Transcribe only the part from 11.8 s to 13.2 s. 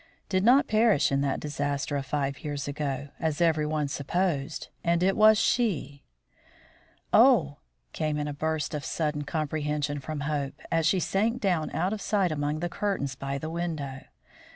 of sight among the curtains